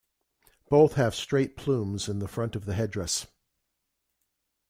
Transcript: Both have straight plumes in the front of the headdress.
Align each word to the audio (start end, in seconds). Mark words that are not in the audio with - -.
Both 0.67 0.93
have 0.93 1.13
straight 1.13 1.55
plumes 1.55 2.09
in 2.09 2.17
the 2.17 2.27
front 2.27 2.55
of 2.55 2.65
the 2.65 2.73
headdress. 2.73 3.27